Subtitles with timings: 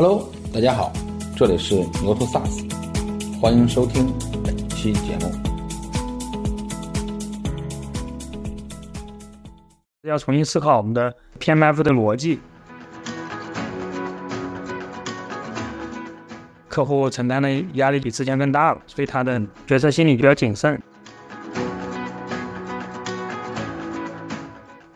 [0.00, 0.92] Hello，大家好，
[1.36, 4.06] 这里是牛头 SaaS，欢迎收听
[4.44, 5.32] 本期节目。
[10.02, 12.38] 要重新思考我们的 PMF 的逻辑。
[16.68, 20.80] 客户承担的压力比之前更大了，所以他的决策心理比较谨慎。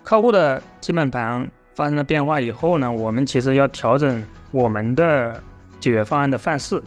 [0.04, 5.42] 客户的基本盘发生了变化以后呢，我们其实要调整我们的
[5.80, 6.82] 解决方案的范式，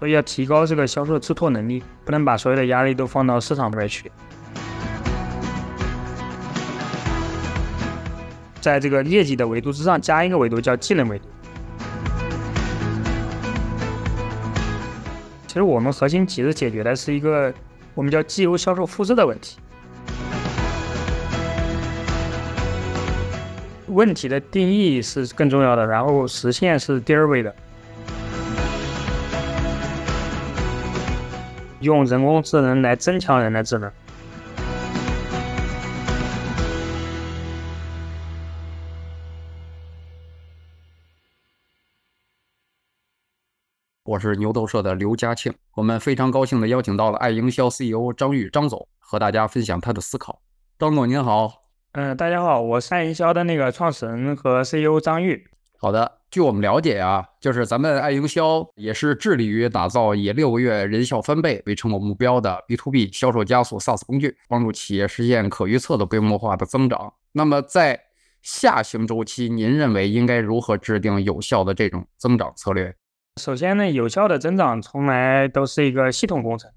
[0.00, 4.10] 所以要提高这个销售自拓能力，不能把所有的压力都放到市场这边去。
[8.60, 11.28] 在这个业绩的维度之上加一个维度叫技能维度。
[15.46, 17.54] 其实我们核心其实解决的是一个
[17.94, 19.58] 我们叫绩优销售复制的问题。
[23.98, 27.52] 问题的定义是更重要的，然后实现是第二位的。
[31.80, 33.90] 用人工智能来增强人的智能。
[44.04, 50.40] 我是牛头社的刘佳庆，我们非常高兴的邀请到了爱营销 CEO 张玉张总和大家分享他的思考。
[50.78, 51.64] 张总您好，
[52.00, 55.44] 嗯，大家好，我是爱营销的那个创始人和 CEO 张玉。
[55.80, 67.12] 好的，据我们了解啊，就是咱们爱营销也是致力于打造以六个月人效翻倍为成果目标的 B to B 销售加速 SaaS 工具，帮助企业实现可预测的规模化的增长。
[67.32, 68.00] 那么在
[68.42, 72.94] 下行周期，您认为应该如何制定有效的这种增长策略？
[73.42, 76.70] 首先呢，有效的增长从来都是一个系统工程，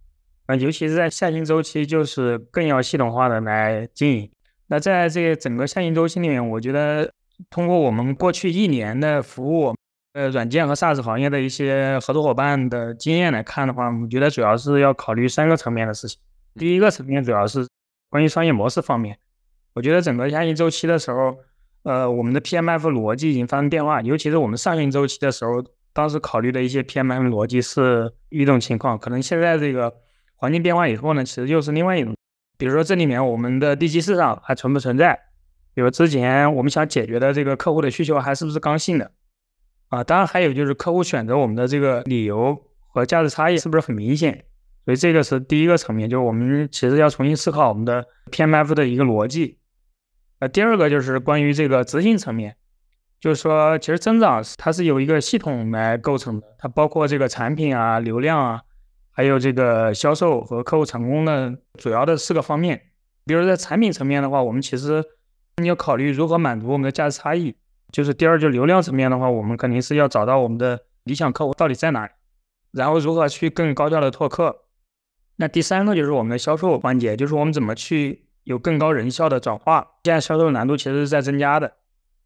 [0.48, 4.32] 啊，尤其是在下行周期，就是更要系统化的来经营。
[4.72, 7.12] 那在这个整个下行周期里面，我觉得
[7.50, 9.76] 通过我们过去一年的服务，
[10.14, 16.18] 呃，软件和 SaaS 行业的一些合作伙伴的经验来看的话，我觉得主要是要考虑三个层面的事情。
[16.56, 17.68] 第一个层面主要是
[18.10, 19.18] 关于商业模式方面，
[19.74, 21.36] 我觉得整个下行周期的时候，
[21.84, 25.64] 呃，我们的 PMF 逻辑已经发生变化，尤其是我们上行周期的时候。
[25.94, 29.94] 当时考虑的一些 PMF 逻辑是一种情况，可能现在这个
[30.38, 32.16] 环境变化以后呢，其实又是另外一种。
[32.62, 35.20] 比如说这里面我们的地基市场还存不存在？
[35.74, 39.12] 比如之前我们想解决的这个客户的需求还是不是刚性的？
[39.90, 42.56] 啊，当然还有就是客户选择我们的这个理由
[42.94, 44.46] 和价值差异是不是很明显？
[44.86, 49.58] 所以这个是第一个层面，就是我们其实要重新思考我们的 PMF 的一个逻辑。
[50.38, 52.58] 呃，第二个就是关于这个执行层面。
[53.20, 58.62] 就是说，其实增长它是由一个系统来构成的，它包括这个产品啊、流量啊，
[59.12, 62.82] 还有这个销售和客户成功的主要的四个方面。
[63.26, 65.04] 比如在产品层面的话，我们其实
[65.58, 67.56] 你要考虑如何满足我们的价值差异。
[67.92, 72.12] 就是第二，就流量层面的话，我们肯定是要找到我们的理想客户到底在哪里，
[72.72, 74.64] 然后如何去更高效的拓客。
[75.36, 79.96] 那第三个就是我们的销售环节，就是我们怎么去有更高人效的转化。
[80.06, 81.74] 现在销售难度其实是在增加的。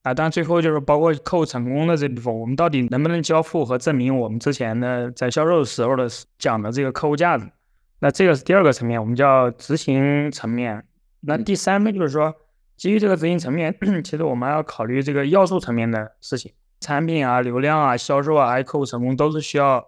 [0.05, 6.07] 啊，当然最后就是包括客户成功的这部分，我们到底能不能交付和证明我们之前的在销售时候的
[6.37, 7.49] 讲的这个客户价值？
[7.97, 10.85] 那这个是第二个层面，我们叫执行层面。
[11.21, 12.31] 那第三个就是说，
[12.77, 19.83] 基于这个执行层面， 其实我们还要考虑这个要素层面的事情，产品啊、流量啊、销售啊，还有客户成功，都是需要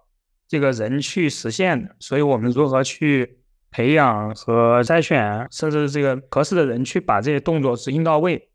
[0.48, 1.96] 这个人去实现的。
[2.00, 3.38] 所以我们如何去
[3.70, 8.50] 培养和筛选，甚至这个合适的人去把这些动作执行到位？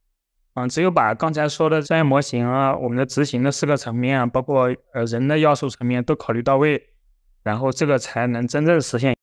[0.54, 6.90] 嗯，只有把刚才说的商业模型啊，我们的执行的四个层面啊，包括呃人的要素层面都考虑到位，
[7.42, 9.16] 然后这个才能真正实现，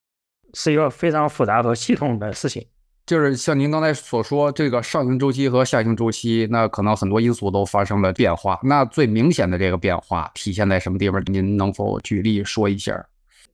[0.55, 2.65] 是一个非常复杂和系统的事情。
[3.05, 8.59] 就是像您刚才所说，这个上行周期和下行周期，那可能很多因素都发生了变化。
[8.63, 11.21] 那最明显的这个变化体现在什么地方？
[11.27, 13.05] 您能否举例说一下？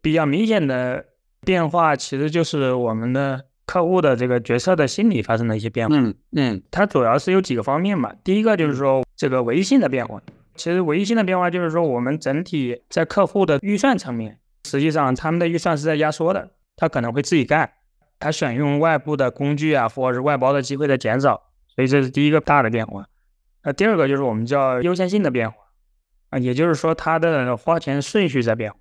[0.01, 1.05] 比较明显的
[1.41, 3.47] 变化，其实就是我们的。
[3.65, 5.95] 客户的这个决策的心理发生了一些变化。
[5.95, 8.13] 嗯嗯，它主要是有几个方面嘛。
[8.23, 10.21] 第一个就是说这个唯一性的变化。
[10.55, 16.51] 其实唯一性的变化就是说，我们整体在客户的预算层面，实际上他们的预算是在压缩的。
[16.77, 17.69] 他可能会自己干，
[18.19, 21.41] 他选用外部的工具啊，或者是外包的机会在减少。
[21.75, 23.05] 所以这是第一个大的变化。
[23.63, 25.57] 那第二个就是我们叫优先性的变化
[26.29, 28.77] 啊，也就是说他的花钱顺序在变化。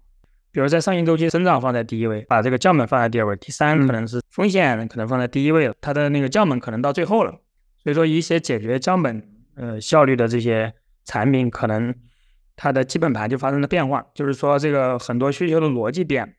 [0.55, 7.33] 比如在上行周期，增长放在第一位，把这个降本放在第二位，第三可能是风险可能放在第一位了，它的那个降本可能到最后了。
[7.83, 9.21] 所以说一些解决降本
[9.57, 10.73] 呃效率的这些
[11.05, 11.93] 产品，可能
[12.55, 16.37] 它的基本盘就发生了变化，就是说这个很多需求的逻辑变。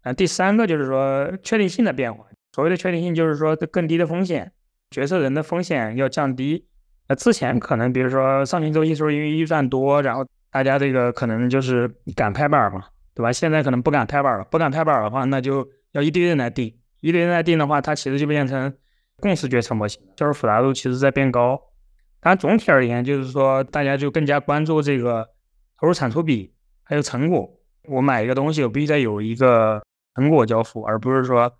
[0.00, 2.24] 啊，第三个就是说确定性的变化。
[2.54, 4.50] 所谓的确定性，就是说更低的风险，
[4.90, 6.66] 决策人的风险要降低，
[7.08, 11.86] 那之前可能比如说上行周期时候，因为预算多，然后大家这个可能就是
[12.16, 12.84] 敢拍板嘛，
[13.18, 13.32] 对吧？
[13.32, 18.72] 现在可能不敢拍板了，不敢拍板的话，那就要一堆人来定，一堆人来定的话，它其实就变成
[19.16, 21.60] 共识决策模型，就是复杂度其实在变高。
[22.20, 25.28] 当然总体而言，就是说大家就更加关注这个
[25.80, 26.54] 投入产出比
[26.84, 27.50] 还有成果。
[27.88, 29.82] 我买一个东西，我必须得有一个
[30.14, 31.52] 成果交付，而不是说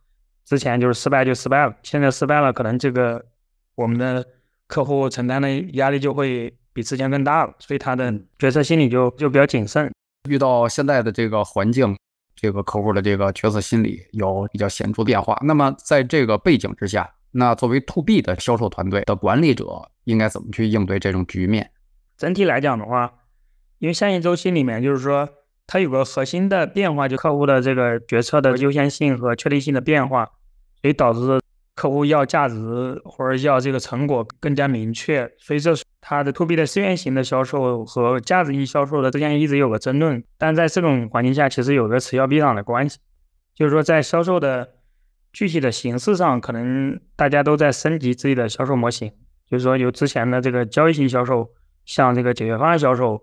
[0.44, 3.26] 之前就是失败就失败了，现在失败了，可能这个
[3.74, 4.24] 我们的
[4.68, 9.90] 客户承担的压力就会比之前更大了，所以他的决策心理就就比较谨慎。
[10.28, 11.96] 遇到现在的这个环境，
[12.34, 15.38] 这个客户的这个决策心理有比较显著变化。
[15.44, 21.70] 那么在这个背景之下，那作为 to B 的销售团队的管理者，应该怎么去应对这种局面？
[22.16, 23.12] 整体来讲的话，
[23.78, 25.28] 因为下行周期里面就是说。
[25.70, 30.24] 它有个核心的变化，就客户的这个决策的优先性和确定性的变化，
[30.80, 31.38] 所以导致
[31.78, 40.24] 客户要价值或者要这个成果更加明确，所以这是它的 to B 的资源型的销售和价值型销售的之间一直有个争论。
[40.36, 42.98] 但在这种环境下，其实有个此消彼长的关系，
[43.54, 44.70] 就是说在销售的
[45.32, 49.12] 具体的形式上，可能大家都在升级自己的销售模型，
[49.48, 51.48] 就是说由之前的这个交易型销售
[51.84, 53.22] 向这个解决方案销售。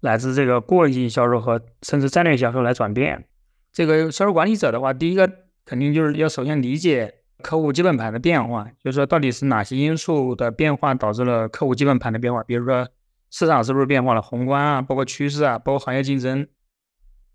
[0.00, 3.24] 来自这个过性销售和甚至战略销售来转变。
[3.72, 5.28] 这个销售管理者的话，第一个
[5.64, 12.42] 肯定就是要首先理解客户基本盘的变化，就是说到底是哪些因素的变化导致了客户基本盘的变化。
[12.42, 12.88] 比如说
[13.30, 16.46] 市场是不是变化了，宏观啊，包括趋势啊，包括行业竞争。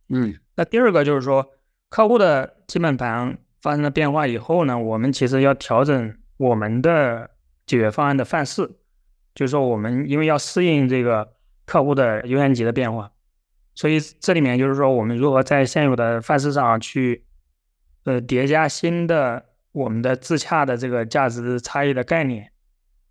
[0.09, 1.49] 嗯，那第二个就是说
[1.89, 7.31] 客户的基本盘发生了变化以后呢，我们其实要调整我们的
[7.65, 8.69] 解决方案的范式，
[9.33, 11.33] 就是说我们因为要适应这个。
[11.65, 13.09] 客户的优先级的变化，
[13.73, 17.23] 所以这里面就是说，我们如何在现有的范式上去，
[18.03, 22.49] 呃，叠加新的我们的自洽的这个价值差异的概念，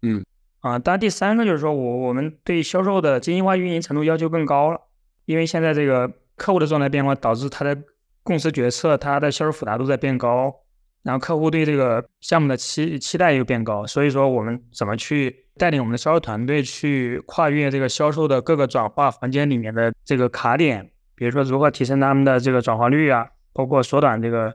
[0.00, 0.24] 嗯，
[0.60, 4.80] 啊，当然第三个就是说我我们对销售的精细化运营程度要求更高了，
[5.26, 7.76] 因为现在这个客户的状态变化导致他的
[8.22, 10.54] 共识决策，他的销售复杂度在变高。
[11.02, 24.54] 然后客户对这个项目的期期待又变高，所以说我们怎么去带领我们的销售团队去跨越这个销售的各个转化环节里面的这个卡点，比如说如何提升他们的这个转化率啊，包括缩短这个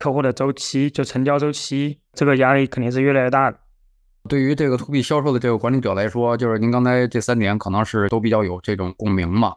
[0.00, 3.58] 客户的周期，就成交周期，这个压力肯定是越来越大的。
[4.28, 9.54] 对于这个 to B 销售的这个管理者来说，就是您刚才这三点可能是都比较有这种共鸣嘛。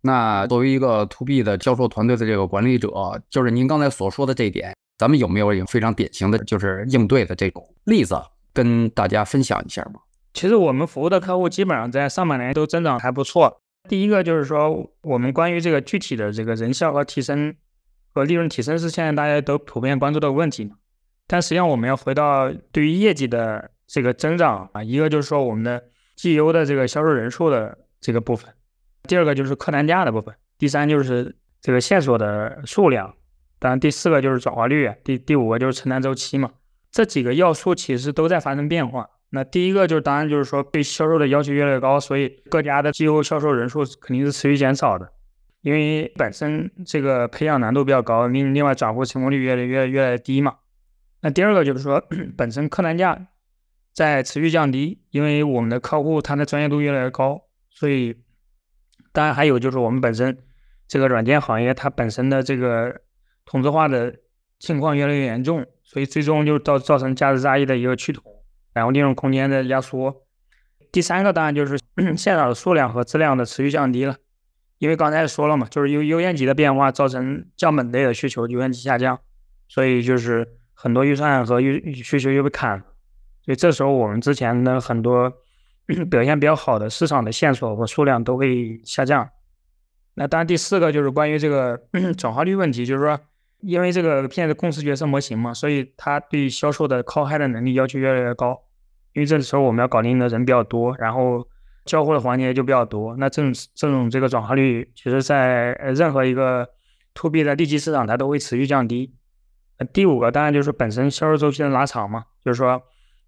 [0.00, 2.88] 那作为一个 to B 的销售团队的这个管理者，
[3.28, 4.74] 就是您刚才所说的这一点。
[4.96, 8.16] 咱们有没有一个非常典型的就是应对的这种例子，
[8.52, 10.00] 跟大家分享一下吗？
[10.32, 13.60] 其实我们服务的客户基本上在上半年都增长还不错。
[13.88, 17.54] 第一个就是说，我们关于这个具体的这个人效和提升
[18.14, 20.72] 和利润提升是现在大家都普遍关注的问题。
[21.26, 25.82] 但实际上，我们要回到对于业绩的这个增长啊，一个就是说我们的
[26.16, 28.52] GU 的这个销售人数的这个部分，
[29.08, 33.14] 第二个就是客单价的部分，第三就是这个线索的数量。
[33.58, 36.50] 当然，第四个就是转化率，第第五个就是承担周期嘛。
[36.92, 39.08] 这几个要素其实都在发生变化。
[39.30, 45.10] 那第一个就是，当然就是说对销售的要求越来越高，所以各家的 G O 销售人数肯定是持续减少的，
[45.64, 50.58] 因为本身这个培养难度比较高，另另外转户成功率越来越越来越低嘛。
[51.22, 52.00] 那第二个就是说，
[52.36, 53.26] 本身客单价
[53.92, 58.16] 在持续降低，因为我们的客户他的专业度越来越高，所以
[59.12, 60.38] 当然还有就是我们本身
[60.86, 63.00] 这个软件行业它本身的这个。
[63.46, 64.20] 同质化的
[64.58, 68.24] 情况越来越严重，所以最终就造造成价值差异的一个趋同，
[68.72, 70.24] 然后利润空间的压缩。
[70.90, 71.78] 第三个当然就是
[72.16, 74.16] 现场的数量和质量的持续降低了，
[74.78, 79.18] 因为刚才说了嘛，就是由优先级的变化造成降本类的需求优先级下降，
[79.68, 82.78] 所以就是很多预算和预需求又被砍，
[83.44, 85.32] 所以这时候我们之前的很多
[86.10, 89.28] 表现比较好的市场的线索和数量都会下降。
[90.14, 91.80] 那当然第四个就是关于这个
[92.16, 93.18] 转化率问题，就是说。
[93.60, 98.60] 因为这个骗子共识决策模型嘛，所以他对销售的靠害的能力要求越来越高。
[99.14, 101.48] 因为这时候我们要搞定的人比较多，然后
[101.84, 103.16] 交互的环节就比较多。
[103.16, 106.68] 那这种这种这个转化率，其实在任何一个
[107.14, 109.14] to B 的利基市场，它都会持续降低。
[109.92, 112.82] 第五个当然就是本身销售周期的拉长嘛，就是说，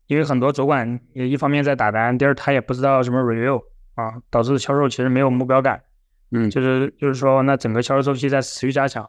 [0.06, 3.60] 因为很多主管也一方面在打单，第二他也不知道什么 review
[3.94, 5.82] 啊，导致销售其实没有目标感。
[6.30, 9.08] 嗯，就是就是说，那整个销售周期在持续加强。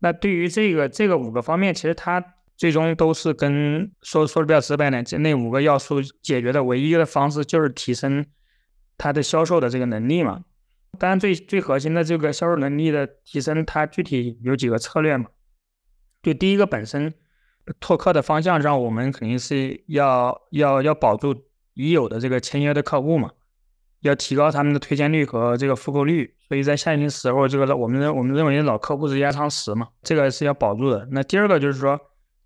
[0.00, 2.22] 那对于这个这个五个方面，其实它
[2.56, 8.24] 最终都是跟说说的比较直白呢，这那五个要素解决的唯一的方式就是提升
[8.96, 10.44] 它的销售的这个能力嘛。
[10.98, 15.26] 当然，最最核心的这个销售能力的提升，它具体有几个策略嘛？
[16.22, 17.12] 就第一个，本身
[17.80, 21.34] 拓客的方向上，我们肯定是要要要保住
[21.74, 23.32] 已有的这个签约的客户嘛，
[24.00, 26.34] 要提高他们的推荐率和这个复购率。
[26.46, 31.08] 所以在下行时候，这个我们认我们认为老客户是压舱石嘛，这个是要保住的。
[31.10, 31.98] 那第二个就是说，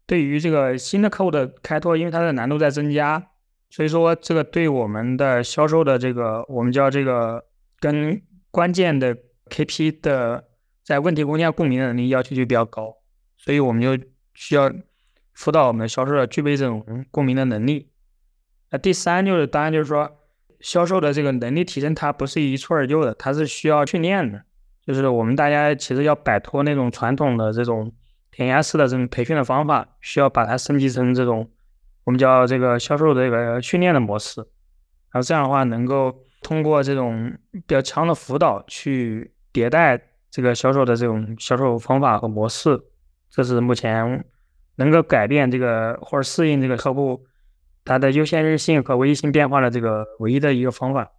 [0.07, 3.27] 对于这个新的客户的开拓，因为它的难度在增加，
[3.71, 7.45] 所以说这个对我们的销售的这个我们叫这个
[7.79, 8.21] 跟
[8.51, 9.17] 关键的
[9.51, 10.45] KP 的
[10.85, 12.97] 在问题空间共鸣的能力要求就比较高，
[13.37, 13.99] 所以我们就
[14.35, 14.73] 需要
[15.35, 17.91] 辅导我们的销售要具备这种共鸣的能力。
[18.71, 20.15] 那第三就是当然就是说。
[20.61, 24.43] 销售的这个能力提升，它不是一蹴而就的，它是需要训练的。
[24.85, 27.93] 就是我们大家其实要摆脱那种传统的这种
[28.33, 31.49] 填鸭式的这种培训的方法，需要把它升级成这种
[32.09, 34.41] 我们叫这个销售的这个训练的模式。
[34.41, 40.01] 然后这样的话，能够通过这种比较强的辅导去迭代
[40.31, 42.81] 这个销售的这种销售方法和模式。
[43.29, 44.25] 这是目前
[44.77, 47.27] 能够改变这个或者适应这个客户。
[47.85, 51.11] 它的优先日性和唯一性变化的这个唯一的一个方法，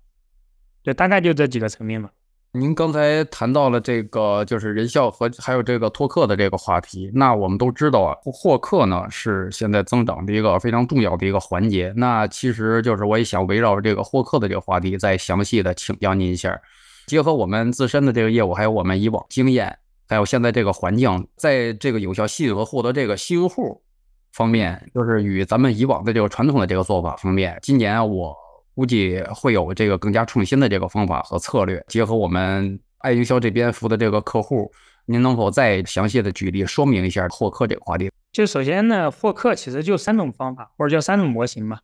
[0.82, 2.10] 就大概就这几个层面嘛。
[2.52, 11.94] 您刚才谈到了这个就是人效和还有这个拓客的这个话题，那我们都知道啊，获客呢是现在增长的一个非常重要的一个环节。
[11.96, 16.60] 那其实就是我也想围绕这个获客的这个话题，再详细的请教您一下，
[17.06, 19.78] 结合我们自身的这个业务，还有我们以往经验，
[20.08, 23.84] 还有现在这个环境，在这个有效吸引和获得这个新用户。
[24.32, 28.36] 方面就是与咱们以往的这个传统的这个做法方面，今年我
[28.76, 34.72] 估计会有这个更加创新的这个方法和策略，结合我们爱营销这边服务的这个客户，
[35.06, 38.10] 您能否再详细的举例说明一下获客这个话题？
[38.32, 41.80] 就首先呢，获客其实就三种方法，或者叫三种模型嘛。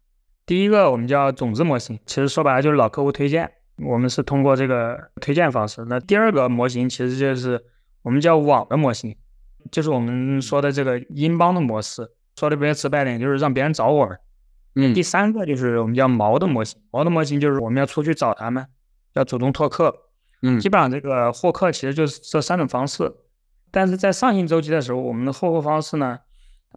[0.45, 5.83] 第一个我们叫种子模型，其实说白了就是老客户推荐，我们是通过这个推荐方式。
[5.89, 7.61] 那第二个模型其实就是
[8.03, 9.15] 我们叫网的模型，
[9.71, 12.09] 就是我们说的这个英邦的模式。
[12.37, 14.19] 说的比较直白点，就是让别人找我们。
[14.75, 18.65] 嗯，第三个就是我们叫毛的模型，毛的模型就是我们要出去找他们，
[19.13, 19.95] 要主动拓客。
[20.41, 23.11] 嗯，基本上这个获客其实就是这三种方式。
[23.71, 26.19] 但是在上行周期的时候，我们的获客方式呢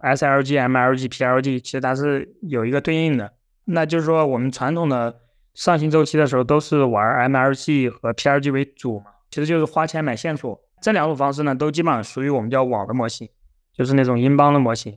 [0.00, 3.32] ，SLG、MLG、PLG，其实它是有一个对应的。
[3.64, 5.20] 那就是说，我们传统的
[5.54, 10.60] 上行周期的时候都是玩 MLG 和 PLG 为主嘛，其实就是花钱买线索。
[10.80, 13.28] 这两种方式呢，都基本上属于我们叫网的模型，
[13.74, 14.96] 就是那种英邦的模型。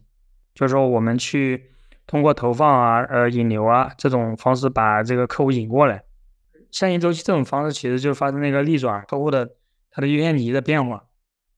[0.54, 1.71] 就是说，我们去
[2.08, 6.04] 通过投放啊、呃引流啊这种方式把这个客户引过来。
[6.72, 9.50] 下行周期这种方式其实就发生那个逆转，客户的
[9.90, 11.04] 他的优先级的变化。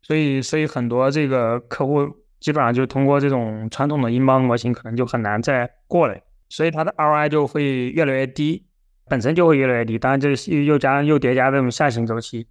[0.02, 2.08] 所以，所以很多这个客户
[2.40, 8.66] 基本上就通过这种传统的英镑模型，可能就很难再过来，所以它的 ROI 就会越来越低，
[9.08, 9.98] 本身就会越来越低。
[9.98, 12.48] 当然，这又又加又叠加这种下行周期，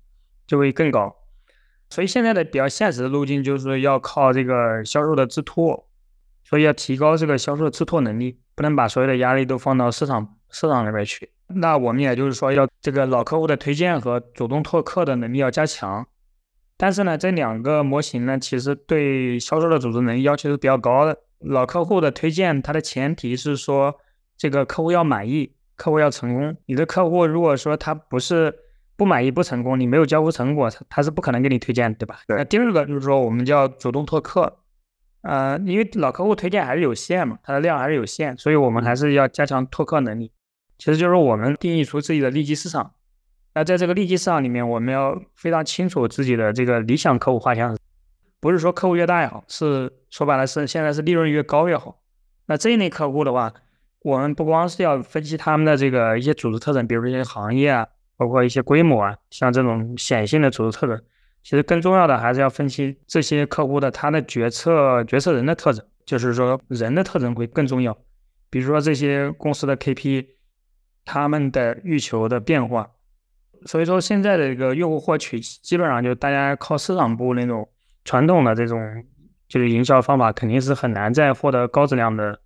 [0.46, 1.14] 就会更高。
[1.90, 5.86] 所以现在的比较现实的路径就是要靠这个销售的自拓。
[6.52, 11.30] 所以要提高这个销售自拓能力，不能把所有的压力都放到市场市场那边去。
[11.46, 16.06] 那我们也就是说，要这个老客户的推荐和主动拓客的能力要加强。
[16.76, 21.16] 但是呢，这两个模型呢，其实对销售的组织能力要求是比较高的。
[21.38, 23.94] 老客户的推荐，它的前提是说，
[24.36, 26.54] 这个客户要满意，客户要成功。
[26.66, 28.54] 你的客户如果说他不是
[28.94, 32.20] 不满意、不成功，你没有交付成果，他他是不可能给你推荐，对吧？
[32.28, 34.58] 那第二个就是说，我们叫主动拓客。
[35.22, 40.32] 呃，因为老客户推荐还是有限嘛，它的量还是有限，所以我们还是要加强拓客能力。
[40.78, 42.92] 其实就是我们定义出自己的利基市场。
[43.54, 47.78] 那在这个利基市场里面，我们要非常清楚自己的这个理想客户画像，
[48.40, 52.00] 不是说客户越大越好，是说白了是现在是利润越高越好。
[52.46, 53.54] 那这一类客户的话，
[54.00, 57.86] 我们不光是要分析他们的这个一些组织特征，比如一些行业啊，
[58.16, 61.00] 包括一些规模啊，像这种显性的组织特征。
[61.42, 67.98] 其实更重要的还是要分析这些客户的他的决策决策人的特征，就是说人的特征会更重要。
[68.48, 70.26] 比如说这些公司的 KP，
[71.04, 72.90] 他们的欲求的变化。
[73.66, 77.68] 所以说现在的一个用户获取，基本上就大家靠市场部那种
[78.04, 78.78] 传统的这种
[79.48, 82.38] 就是营销方法，肯定是很难再获得高质量的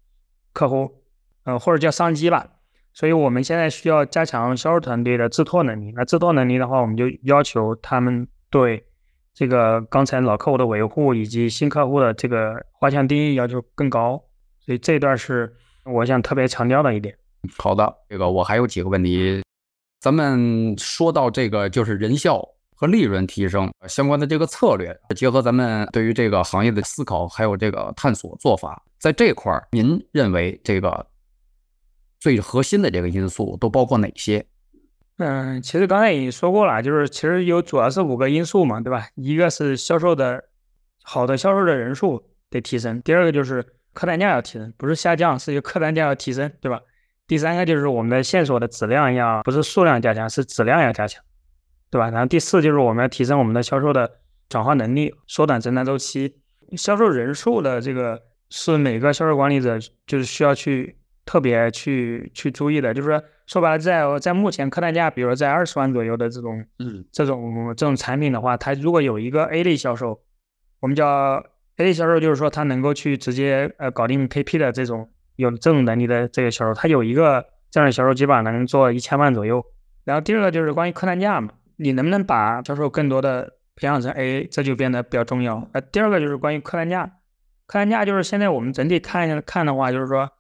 [0.54, 1.02] 客户，
[1.44, 2.46] 呃或者叫商机吧。
[2.94, 5.92] 所以我们现在需要加强销售团队的自拓能力。
[5.94, 8.26] 那自拓能力的话，我们就要求他们。
[8.50, 8.84] 对
[9.34, 14.22] 这个刚才老客户的维护以及新客户的这个画像定义要求更高，
[14.60, 17.16] 所以这段是我想特别强调的一点。
[17.58, 19.42] 好的，这个我还有几个问题，
[20.00, 22.42] 咱们说到这个就是人效
[22.74, 31.06] 和利润提升相关的这个策略，结合咱们对于这个行业的思考还有这个探索做法，在这块儿您认为这个
[32.18, 34.44] 最核心的这个因素都包括哪些？
[35.18, 39.08] 嗯，其实刚才已经说过了，就是其实有主要是五个因素嘛，对吧？
[39.14, 40.44] 一个是销售的
[41.02, 46.80] 好的销售的人数得提升，第二个就是客单价要提升，不是下降，是一个客单价要提升，对吧？
[47.26, 51.24] 第三个就是我们的线索的质量要不是数量加强，是质量要加强，
[51.90, 52.10] 对吧？
[52.10, 54.10] 然后第四就是我们要提升我们的销售的
[54.50, 56.36] 转化能力，缩短增单周期。
[56.76, 58.20] 销售人数的这个
[58.50, 70.20] 是每个销售管理者就是需要去特别去去注意的，就是说说白了，在在目前客单价，比如在二十万左右的这种嗯这种这种产品的话，它如果有一个 A 类销售，
[70.80, 71.44] 我们叫
[71.76, 79.64] A 类销售，就是说他能够去直接呃搞定 KP 的这种有这种能力的这个销售，他有一个这样的销售，基本上能做一千万左右。
[80.04, 85.68] 然后第二个就是关于客单价嘛，你能不能把销售更多的培养成 A，这就变得比较重要。
[85.72, 87.04] 呃，第二个就是关于客单价，
[87.66, 90.30] 客单价就是现在我们整体看一下看的话，就是说，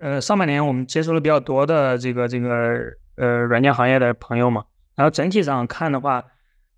[0.00, 2.78] 呃，上半年我们接触了比较多的这个这个
[3.16, 6.24] 呃软件行业的朋友嘛，然后整体上看的话，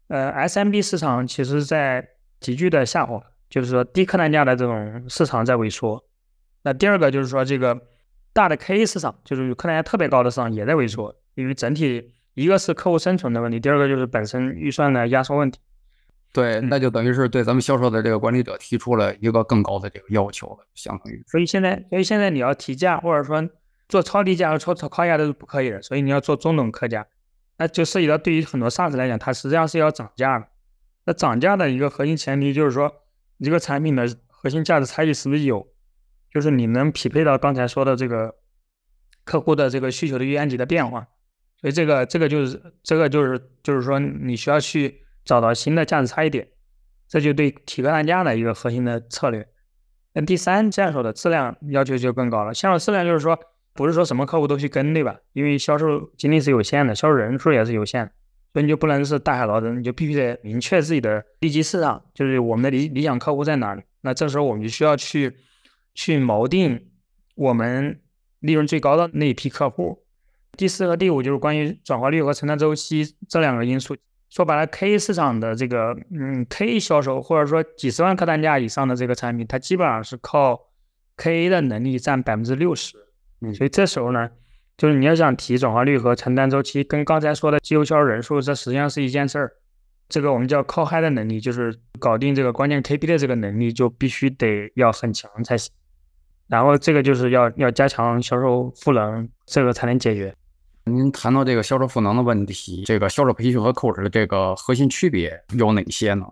[0.08, 2.06] 呃，SMB 市场其实在
[2.40, 6.04] 急剧的下滑，就是说低客单价的这种市场在萎缩。
[6.62, 7.80] 那第二个就是说这个
[8.32, 15.60] 大的 KA 市场，就是客单价特别高的市场也在萎缩，因为整体一个是客户生存的问题，第二个就是本身预算的压缩问题。
[16.32, 23.48] 对，嗯那就等于是对咱们销售的这个管理者提出了一个更高的这个要求了，相当于所以现在，所以现在你要提价，或者说
[23.88, 27.06] 做超低价和超超高价都是不可以的，所以你要做中等客价，
[27.56, 30.46] 那就涉及到对于很多 SaaS 来讲，它实际上是要涨价的。
[31.06, 32.92] 那涨价的一个核心前提就是说，
[33.38, 35.66] 你这个产品的核心价值差异是不是有，
[36.30, 38.34] 就是你能匹配到刚才说的这个
[39.24, 41.08] 客户的这个需求的预案级的变化。
[41.60, 46.48] 所以这个这个就是这个就是就是说你需要去找到新的价值差异点，
[47.06, 49.46] 这就对提客单价的一个核心的策略。
[50.14, 52.54] 那第三，这样说的质量要求就更高了。
[52.54, 53.38] 销售质量就是说，
[53.74, 55.18] 不是说什么客户都去跟，对吧？
[55.34, 58.10] 因为销售精力是有限的，销售人数也是有限，
[58.54, 63.82] 所以你就不能是大海捞针，你就必须得明确自己的利基市场，就是我们的理理想客户在哪里。
[64.00, 65.36] 那这时候我们就需要去
[65.94, 66.88] 去锚定
[67.34, 68.00] 我们
[68.40, 70.02] 利润最高的那一批客户。
[70.56, 73.94] 第四和第五就是关于转化率和承担周期这两个因素。
[74.30, 80.68] 说白了，K 市场的这个嗯 K 销售或者说几十万客单价以上的这个产品，它基本上是靠
[81.16, 82.96] K 的能力占百分之六十。
[83.40, 84.28] 嗯所以这时候呢，
[84.76, 89.52] 就是你要想提转化率和承担周期，跟刚才说的机构销售人数，这实际上是一件事儿。
[90.08, 95.72] 这个我们叫靠嗨的能力，就是搞定这个关键 KP 的这个能力，就必须得要很强才行。
[96.48, 100.34] 然后这个就是要要加强销售赋能，这个才能解决。
[100.94, 106.26] 您谈到这个销售赋能的问题，这个销售培训和考试的这个核心区别有哪些呢？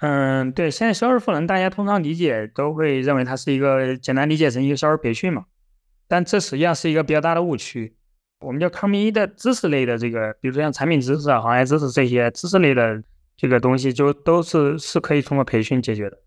[0.00, 5.44] 嗯，对，现在销售赋能，大家通常理解都会认为它是一个简单理解成一个销售培训嘛，
[6.08, 7.96] 但这实际上是一个比较大的误区。
[8.40, 13.02] 我们叫 c o m e 的知识类的这个，比如说像产品知识啊、行业知识这些知识类的
[13.36, 16.18] 这个东西，就都是是可以通过培训解决的。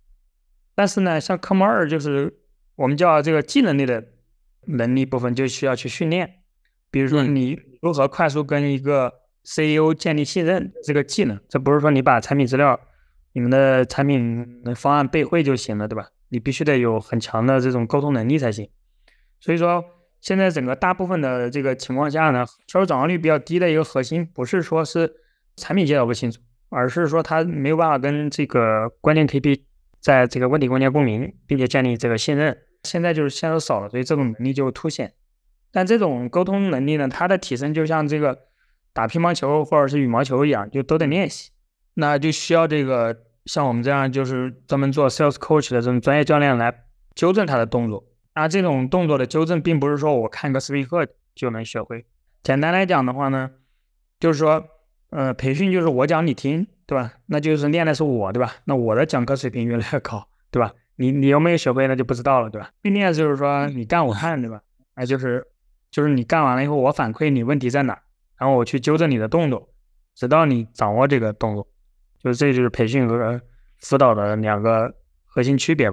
[0.76, 2.32] 但是呢，像科目二就是
[2.76, 4.04] 我们叫这个技能类的
[4.68, 6.43] 能力部分，就需要去训练。
[6.94, 9.12] 比如说嗯你如何快速跟一个
[9.44, 12.80] CEO 建立信任这个技能，这不是说你把产品资料、
[13.34, 16.10] 你们的产品的方案背会就行了，对吧？
[16.30, 18.70] 你必须得有很强的这种沟通能力才行。
[19.40, 19.84] 所以说，
[20.22, 25.12] 现在整个大部分的这个情况下呢，销售转化率比较低的一个核心，不是说是
[25.56, 29.64] 产品介绍不清楚，而是说他没有办法跟这个关键 KP
[30.00, 32.56] 在这个问题关键共鸣，并且建立这个信任。
[32.84, 35.12] 现在就是线索少了，所以这种能力就凸显。
[35.74, 38.38] 但这种沟通能力呢，它的提升就像这个
[38.94, 41.52] 打乒乓球或者是羽毛球一样，就都得练习。
[41.96, 43.14] 那就需要这个
[43.46, 46.74] 像我们这样就是专门做 sales coach 的这种专业教练来
[47.16, 48.06] 纠正他的动作。
[48.36, 51.06] 那这种动作的纠正，并不是说我看个视频课
[51.36, 52.06] 就能学会。
[52.42, 53.52] 简单来讲的话呢，
[54.20, 54.66] 就是说，
[55.10, 57.14] 呃，培训就是我讲你听，对吧？
[57.28, 58.56] 那就是练的是我，对吧？
[58.66, 60.74] 那我的讲课水平越来越高，对吧？
[60.96, 62.72] 你你有没有学会，那就不知道了，对吧？
[62.84, 64.62] 训练就是说你干我看，对吧？
[64.96, 65.46] 那，就是
[65.94, 67.96] 就是你干完了以后，我反馈你问题在哪，
[68.40, 69.70] 然后我去纠正你的动作，
[70.16, 71.68] 直到你掌握这个动作。
[72.24, 73.40] 就是这就是培训和
[73.80, 74.92] 辅导的两个
[75.26, 75.92] 核心区别。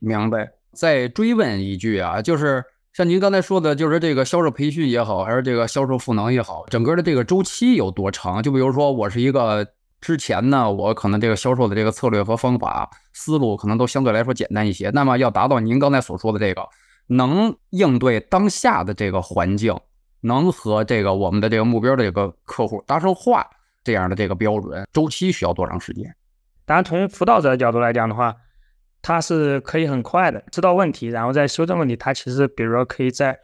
[0.00, 0.50] 明白。
[0.74, 8.42] 再追问一句啊，就是像您刚才说的，就是这个销售培训也好，还是这个销售赋能也好，整个的这个周期有多长？
[8.42, 9.66] 就比如说我是一个
[10.00, 14.90] 之前呢，我可能这个销售的这个策略和方法思路可能都相对来说简单一些。
[14.90, 16.62] 那么要达到您刚才所说的这个
[17.08, 19.76] 能应对当下的这个环境，
[20.20, 23.44] 能和这个我们的这个目标的这个客户达成化
[23.82, 26.14] 这样的这个标准，周期需要多长时间？
[26.64, 28.36] 当然，从辅导者的角度来讲的话，
[29.00, 31.96] 他是可以很快的知道问题，然后再修正问题。
[31.96, 33.38] 他其实比如说可以在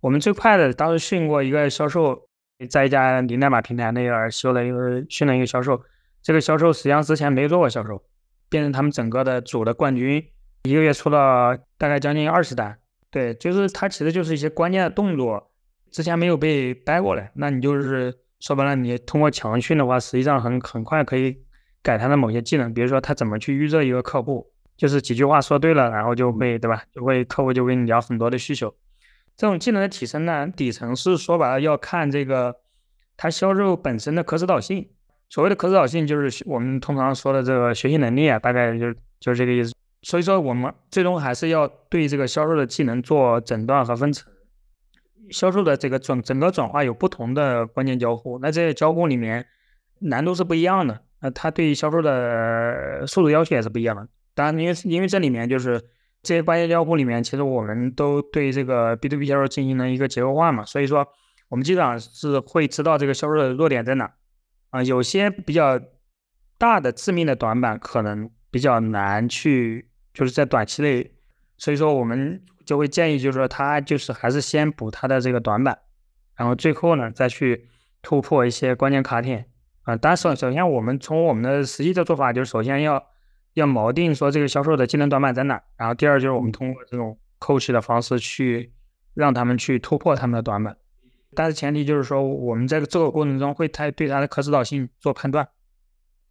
[0.00, 2.26] 我们最快的当时训过一个销售，
[2.68, 5.80] 在一家零代码平台那边修了一个训了一个销售，
[6.22, 8.02] 这个销售实际上之前没做过销售，
[8.48, 10.26] 变成他们整个的组的冠军，
[10.64, 12.76] 一个月出了大概将近二十单。
[13.16, 15.50] 对，就是它其实就是一些关键的动作，
[15.90, 21.34] 之前没有被掰过来，那你就是说白了，你通过强训的话，实际上很很快可以
[21.82, 26.82] 改他的某些技能，比如说他怎么去预热一个客户，就是几句话说对了，然后就会对吧？
[26.92, 28.74] 就会客户就跟你聊很多的需求。
[29.34, 32.54] 这种技能的提升呢，底层是说白了要看这个
[33.16, 34.90] 它销售本身的可指导性。
[35.30, 39.72] 所谓的可指导性，就是我们通常说的这个学习能力啊，大概就就是这个意思。
[40.02, 44.32] 所以说，我们最终还是要对这个销售的技能做诊断和分层。
[45.30, 49.44] 销售的这个转整个转化有不同的关键交互，那这些交互里面
[49.98, 51.02] 难度是不一样的。
[51.20, 54.06] 那它对销售的速度要求也是不一样的。
[54.34, 55.82] 当然，因为因为这里面就是
[56.22, 61.04] 这些关键交互里面，其实我们都对这个 B to B 销售进行了一个结构化嘛，所以说
[61.48, 64.12] 我们基本上是会知道这个销售的弱点在哪。
[64.70, 65.80] 啊，有些比较
[66.58, 69.86] 大的致命的短板可能比较难去。
[70.14, 71.12] 就是在短期内，
[71.58, 75.78] 所以说我们就会建议，就是说他就是还是先补他的这个短板，
[76.34, 77.68] 然后最后呢再去
[78.00, 79.44] 突破一些关键卡点
[79.82, 79.94] 啊。
[79.94, 83.04] 当然首首先我们从我们的实际的做法，就是首先要
[83.52, 88.72] 要锚定说这个销售的技能短板在哪，然后第二就是我们通过这种 coach 的方式去
[89.12, 90.74] 让他们去突破他们的短板，
[91.34, 95.46] 但是前提就是说我们在这个过程中会太对他的可指导性做判断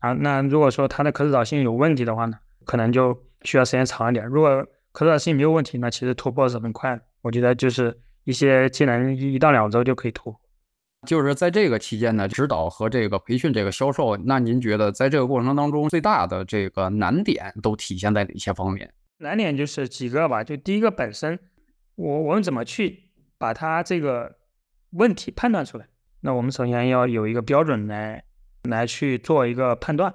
[0.05, 0.13] 啊。
[0.13, 3.17] 那如果说他的可指导性有问题的话呢，可能就。
[3.45, 4.25] 需要时间长一点。
[4.25, 7.01] 如果可导性没有问题，那其实突破是很快的。
[7.21, 10.41] 我觉得就是一些技能一到两周就可以突破。
[11.05, 18.91] 就是在这个期间呢，指导和这个培训这个销售，那您觉得在这个过程当中最大的这个难点都体现在哪些方面？
[19.19, 20.43] 难点就是几个吧。
[20.43, 21.37] 就第一个，本身
[21.93, 24.37] 我我们怎么去把它这个
[24.93, 25.85] 问题判断出来？
[26.21, 28.24] 那我们首先要有一个标准来
[28.69, 30.13] 来去做一个判断。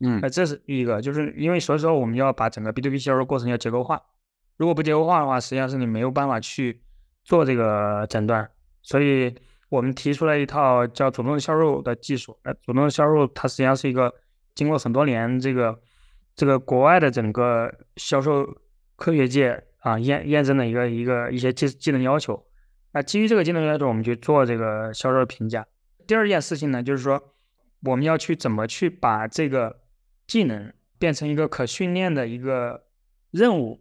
[0.00, 4.02] 嗯，那这是第一个，就是因为所以说我们要把整个 B to B 销售过程要结构化，
[4.56, 6.82] 如果不结构化的话，实际上是你没有办法去
[7.24, 8.50] 做这个诊断。
[8.82, 9.34] 所以
[9.68, 12.36] 我们提出了一套叫主动销售的技术。
[12.42, 14.12] 那主动销售它实际上是一个
[14.54, 15.78] 经过很多年这个
[16.34, 18.44] 这个国外的整个销售
[18.96, 22.44] 科学界啊验验证的一个一个一些技技能要求。
[22.92, 25.64] 那基于这个技能要求，我们去做这个销售评价。
[26.06, 27.31] 第二件事情呢，就是说
[27.84, 29.80] 我们要去怎么去把这个
[30.26, 32.84] 技能变成一个可训练的一个
[33.30, 33.80] 任务，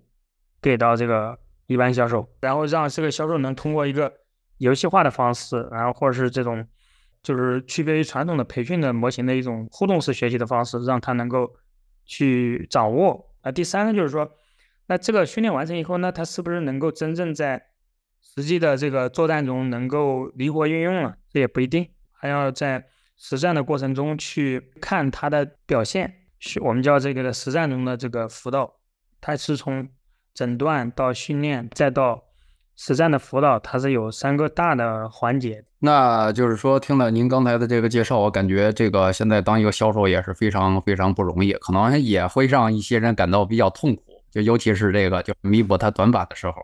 [0.62, 1.38] 给到这个
[1.68, 4.12] 一般销售，然后让这个销售能通过一个
[4.58, 6.68] 游戏化的方式，然后或者是这种
[7.22, 11.56] 就是区别于传统的培训的模型的一种互动式学习的方式，让他能够
[12.06, 13.34] 去掌握。
[13.44, 14.32] 那第三个就是说，
[14.88, 17.68] 那这个训练完成以后，那他是不是能够真正在
[18.22, 21.18] 实际的这个作战中能够灵活运用了？
[21.30, 22.88] 这也不一定，还要在
[23.24, 26.12] 实战的过程中去看他的表现。
[26.40, 28.74] 是我们叫这个实战中的这个辅导，
[29.22, 29.88] 它是从
[30.34, 32.24] 诊断到训练再到
[32.76, 35.64] 实战的辅导，它是有三个大的环节。
[35.78, 46.56] 那就是说，听了您刚才的这个介绍，我感觉这个现在当一个销售也是非常非常不容易，可能也会让一些人感到比较痛苦，就尤其是这个就弥补他短板的时候，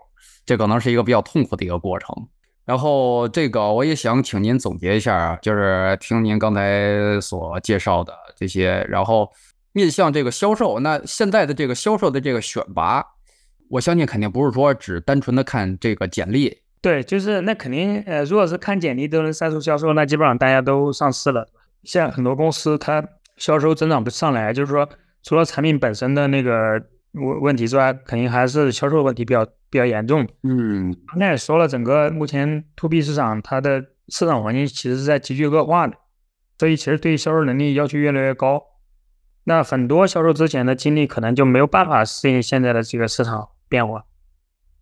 [0.44, 2.28] 这可能是一个比较痛苦的一个过程。
[2.68, 9.28] 然后这个我也想请您总结一下啊，就是听您刚才所介绍的这些，然后。
[9.74, 13.06] 面向这个销售，那现在的这个销售的这个选拔，
[13.70, 16.58] 我相信肯定不是说只单纯的看这个简历。
[16.82, 21.48] 对，就是那肯定，呃，如果是看简历都能筛出销售，那基本上大家都上市了。
[21.84, 24.90] 现在很多公司它销售增长不上来，就是说
[25.22, 26.82] 除了产品本身的那个
[27.18, 30.28] 问问题之外，肯定还是销售问题比较比较严重。
[30.44, 35.98] 嗯，刚才也说了，整个目前 to B 市场它的市场环境其实是在急剧恶化的，
[36.58, 38.64] 所以其实对销售能力要求越来越高。
[39.44, 44.04] 那很多销售之前的经历可能就没有办法适应现在的这个市场变化。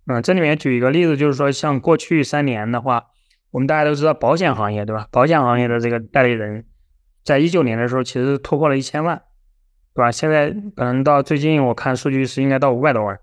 [0.08, 3.06] 嗯，这里面举一个例子，就是说像过去三年的话，
[3.52, 5.08] 我们大家都知道保险行业对吧？
[5.12, 6.66] 保险行业的这个代理人，
[7.24, 9.22] 在一九年的时候其实突破了一千万，
[9.96, 10.12] 对吧？
[10.12, 13.18] 现在可能到最近我看数据是应该到五百多万。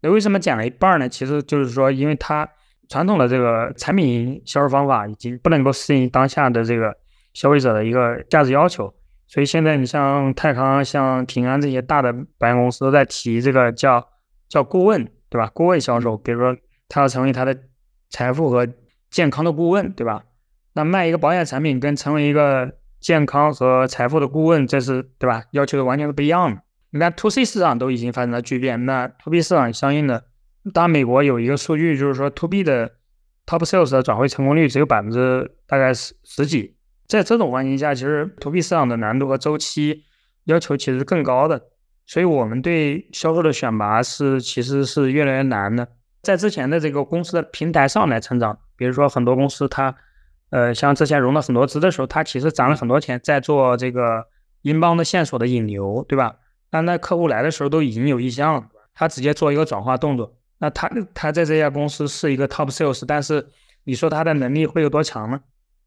[0.00, 1.06] 那为什么减了一半呢？
[1.08, 2.48] 其实就是说，因为它
[2.88, 6.96] 传统的这个产品销售方法已经不能够适应当下的这个
[7.34, 8.92] 消费者的一个价值要求。
[9.26, 14.08] 所以现在你像泰康、像平安这些大的保险公司都在提这个叫
[14.48, 15.50] 叫顾问，对吧？
[15.52, 16.56] 顾问销售，比如说
[16.88, 17.58] 他要成为他的
[18.08, 18.66] 财富和
[19.10, 20.22] 健康的顾问，对吧？
[20.74, 22.72] 那卖一个保险产品跟成为一个
[23.06, 25.44] 健康和财富的顾问，这是对吧？
[25.52, 26.60] 要求的完全是不一样的。
[26.90, 30.24] 你看 to C 市场都已经发生了巨变，那 to B 市场相应的，
[30.74, 32.94] 当美国有一个数据就是说 to B 的
[33.46, 36.74] top sales 的转会成功率只有百分之大概十十几。
[37.06, 40.02] 在这种环境下，其实 to B 市场的难度和周期
[40.46, 41.62] 要求其实更高的，
[42.06, 45.86] 所以我们对销售的选拔是其实是越来越难的。
[46.22, 48.58] 在之前的这个公司的平台上来成长。
[48.78, 49.94] 比如说很多公司它，
[50.56, 54.24] 呃，像之前融了很多资的时候，他其实攒了很多钱在做这个
[54.62, 56.36] 英镑的线索的引流，对吧？
[56.70, 58.64] 但那客户来的时候都已经有意向了，
[58.94, 60.34] 他直接做一个转化动作。
[60.56, 63.46] 那他他在这家公司是一个 top sales，但是
[63.84, 65.38] 你说他的能力会有多强呢？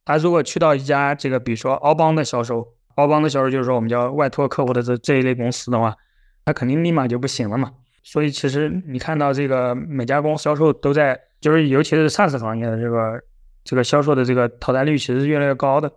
[0.06, 5.96] 他如果去到一家这个比如说奥邦的销售，奥邦的销售就是说我们叫外托客户的这这一类公司的话，
[6.46, 7.72] 他肯定立马就不行了嘛。
[8.04, 13.20] 所以其实你看到这个每家公司销售都在，就是尤其是 SaaS 行业的这个
[13.64, 15.92] 这个销售的这个淘汰率其实是越来越高的。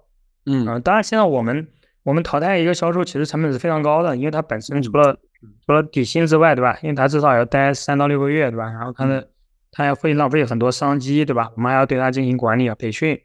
[0.46, 1.68] 嗯，当然现在我们
[2.02, 5.16] 我们淘汰一个销售其实成本是非常高的，因为它本身除了
[5.64, 6.78] 除了底薪之外，对吧？
[6.82, 8.64] 因为它至少要待三到六个月，对吧？
[8.64, 9.28] 然后他的
[9.70, 11.50] 它还会浪费很多商机，对吧？
[11.56, 13.18] 我们还要对它进行管理啊、培训，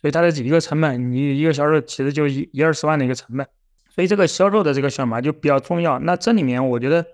[0.00, 3.46] 所以它的一个成本，你一个销售其实就一一二十万的一个成本，
[3.88, 5.98] 所以这个销售的这个选拔就比较重要。
[5.98, 7.06] 那这里面我觉得，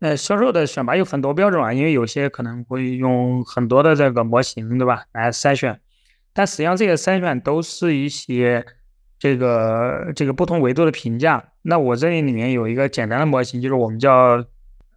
[0.00, 5.04] 呃，销售的选拔有很多标准啊，因为有些可能会用很多的这个模型，对吧？
[5.12, 5.80] 来筛选，
[6.34, 8.66] 但实际上这些筛选都是一些。
[9.16, 14.44] 这个这个不同维度的评价，那我这里里面有一个简单的模型，就是我们叫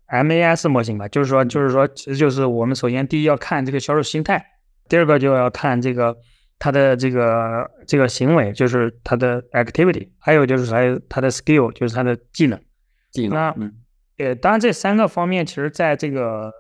[0.10, 4.46] MAS 模型吧，就是说就是说其实就是我们首先第一要看这个销售心态，
[4.90, 6.18] 第二个就要看这个
[6.60, 12.60] 他的这个这个行为，就是他的 activity，还有就是还有他的 skill，就是他的技能。
[13.12, 13.36] 技能。
[14.18, 16.52] 那呃，当然这三个方面其实在这个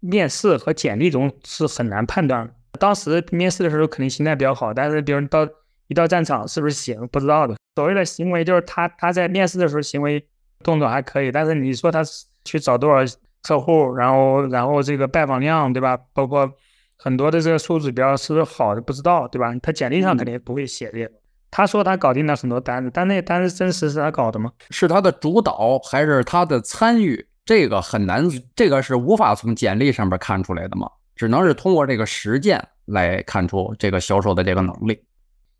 [0.00, 2.54] 面试和简历中是很难判断的。
[2.76, 5.46] 当时面试的时候肯定心态比较好，但是别人到
[5.88, 7.56] 一到战场是不是行不知道的。
[7.74, 10.24] 所谓的行为就是他他在面试的时候行为
[10.62, 12.02] 动作还可以，但是你说他
[12.44, 12.98] 去找多少
[13.42, 15.98] 客户，然后然后这个拜访量对吧？
[16.12, 16.50] 包括
[16.96, 19.54] 很多的这个数指标是不是好的不知道对吧？
[19.62, 21.10] 他简历上肯定不会写的。
[21.50, 24.50] 他说他搞定了很多单子，但那单子真实是他搞的吗？
[24.70, 27.26] 是他的主导还是他的参与？
[27.44, 30.90] 这个很难，这个是无法从简历上面看出来的嘛？
[31.16, 35.02] 只能是通过这个实践来看出这个销售的这个能力。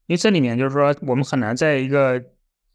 [0.06, 2.22] 因为这里面就是说，我们很难在一个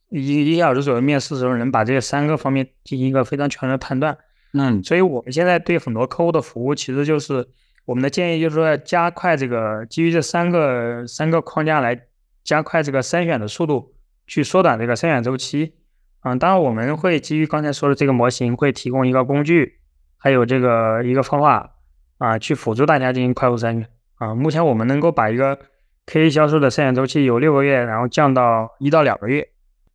[0.10, 4.18] 一一小时左右面试的时候，能把这三个方面进行一个非常全面的判断。
[4.54, 7.48] 嗯，所以我们现在对很多客户的服务，其实就是
[7.86, 11.98] 我们的建议，就是说要加快这个基于这三个三个框架来
[12.44, 13.94] 加快这个筛选的速度，
[14.28, 15.76] 去缩短这个筛选周期。
[16.24, 19.80] 嗯，当然我们会基于刚才说的这个模型，会提供一个工具，
[20.18, 21.78] 还有这个一个方法
[22.22, 23.88] 啊，去辅助大家进行快速筛选。
[24.18, 25.58] 啊，目前我们能够把一个
[26.06, 29.50] K 销售的筛选周期由六个月，然后降到一到两个月。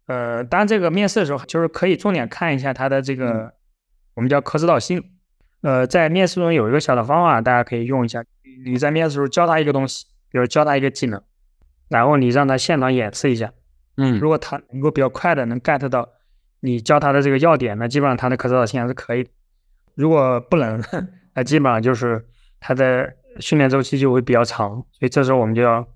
[0.06, 3.54] 呃，当然这个面试的时候，就是可以重点看一下他的这个
[4.14, 5.04] 我们叫可指导性。
[5.60, 8.24] 呃，在面试中有一个小的方法，大家可以用一下。
[8.64, 11.22] 你在面试时候教他一个东西，比如教他一个技能，
[11.88, 13.52] 然后你让他现场演示一下。
[13.96, 16.08] 嗯，如果他能够比较快的能 get 到
[16.58, 19.30] 你教他的这个要点，那基本上他的可指导性还是可以的。
[19.94, 20.82] 如果不能，
[21.36, 22.26] 那基本上就是
[22.58, 24.70] 他的训练周期就会比较长。
[24.98, 25.86] 所以这时候我们就要。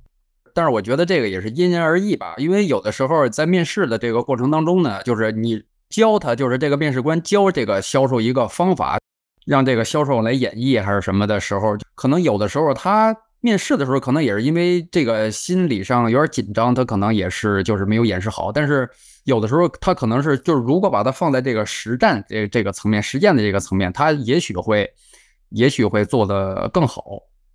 [0.53, 8.99] 但是我觉得这个也是因人而异吧，因为有的时候在面试的这个过程当中呢，就是你教他，就是这个面试官教这个销售一个方法，
[9.47, 18.51] 让这个销售来演绎还是什么的时候，可能有的时候他面试的时候，可能也是因为这个心理上有点紧张，他可能也是就是没有演示好。
[18.51, 18.91] 但是
[19.25, 24.93] 有的时候他可能是就是如果把它放在这个实战这这个层面、实践的这个层面，他也许会
[25.51, 27.03] 也许会做得更好。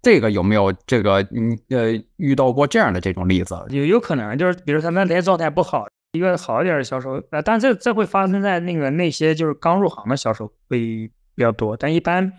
[0.02, 3.56] 这个有没有这个嗯呃遇到过这样的这种例子？
[3.70, 12.32] 有有可能就是比如他那天状态不好，一个好一点的销售，呃，但这这会发生在那个那些就是刚入行的销售会比较多，但一般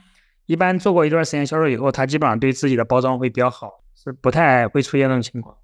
[0.47, 5.57] 一般做过一段时间销售以后，他基本上对自己的包装会比较好，是不太会出现这种情况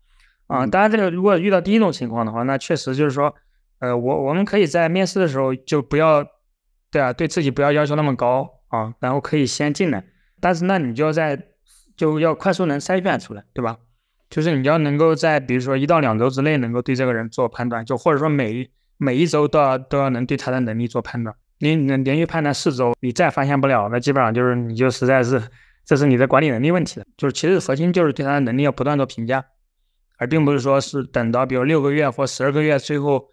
[0.48, 0.66] 啊。
[0.66, 3.33] 当然这个如果遇到第一种情况的话，那确实就是说，
[3.78, 6.26] 呃，我我们可以在面试的时候就不要
[6.90, 10.04] 对啊，对自己不要要求那么高啊，然后可以先进来，
[10.40, 11.40] 但是那你就要在。
[11.94, 13.76] 就要快速能筛选出来，对吧？
[14.30, 21.37] 就是你要能够在比如说一到两周之内能够对这个人做判断，就或者说每每一周都要都要能对他的能力做判断。
[21.58, 25.40] 你能连续判断四周，你再发现不了，那基本上就是你就实在是
[25.85, 27.06] 这是你的管理能力问题了。
[27.18, 29.44] 就是其实核心就是对他的能力要不断做评价，
[30.16, 33.28] 而并不是说是等到比如六个月或十二个月，最后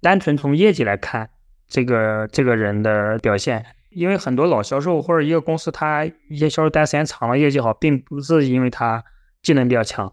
[0.00, 1.28] 单纯从业绩来看
[1.68, 3.64] 这个这个人的表现。
[3.94, 9.02] 因为很多老销售或者一个公司，他一些销售待时间长了，业绩好，并不是因为他
[9.42, 10.12] 技能比较强，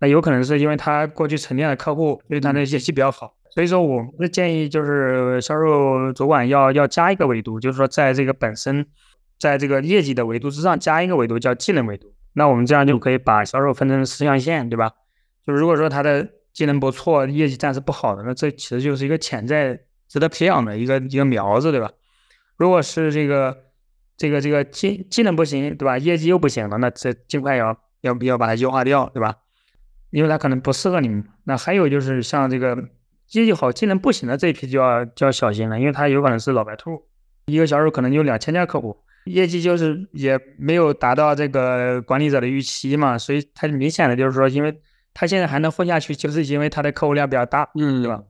[0.00, 3.34] 那有可能是因为他过去沉淀的客户对他的业绩比较好。
[3.52, 8.86] 所以说，我们的建议就是销售主管要要加一个维度，就是说在这个本身，
[9.40, 12.12] 在这个业绩的维度之上加一个维度，叫技能维度。
[12.34, 14.92] 那我们这样就可以把销售分成四象限，对吧？
[15.44, 21.90] 就如果说他的技能不错，业绩暂时不好的，那这其实就是一个潜在值得培养的一个一个苗子，对吧？
[22.60, 23.56] 如果是这个
[24.18, 25.96] 这个这个技技能不行，对吧？
[25.96, 29.34] 业绩又不行了，那这尽快要要要把它优化掉，对吧？
[30.10, 31.24] 因为它可能不适合你们。
[31.44, 32.76] 那还有就是像这个
[33.30, 37.02] 业绩好、技能不行的这一批就要就要小心了，因为它有可能是老白兔，
[37.46, 38.94] 一个销售可能就两千家客户，
[39.24, 44.78] 业绩就是也没有达到这个管理者的预期嘛，所以它明显的就是说，因为
[45.14, 48.22] 他现在还能混下去，就是因为他的客户量比较大，嗯，对吧？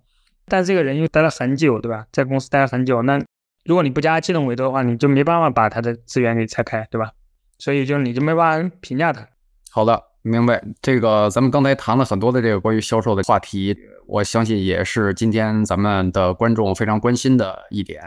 [0.47, 2.07] 但这个人又待了很久，对吧？
[2.13, 3.21] 在公司待了很久，那
[3.65, 7.11] 如果你不加技能维度的话，你就没办法把他的资源给拆开，对吧？
[7.59, 9.27] 所以就你就没办法评价他。
[9.71, 10.63] 好的，明白。
[10.81, 18.03] 这个咱们刚才谈了很多的这个关于销售的话题，我相信也是今天咱们的观众非常关心的一点。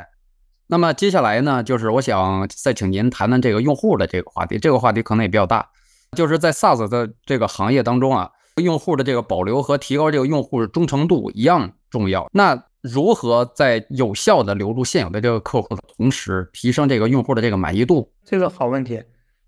[0.68, 4.58] 那么接下来呢，就是我想再请您谈谈这个用户的这个话题。
[4.58, 5.70] 这个话题可能也比较大，
[6.18, 12.28] 就是在 SaaS 的这个行业当中啊，用户的这个保留和提高这个用户的忠诚度一样重要。
[12.34, 18.12] 那如何在有效的留住现有的这个客户的同时，提升这个用户的这个满意度？
[18.26, 19.02] 这个好问题，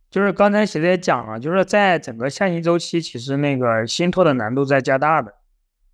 [0.10, 5.34] 就是刚才其实也讲了，就是在整个下行周期，其实那个新拓的难度在加大的。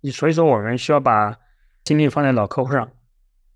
[0.02, 1.36] 你所以说我们需要把
[1.82, 2.88] 精力放在老客户上，